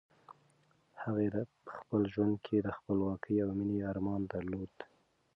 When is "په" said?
1.65-1.71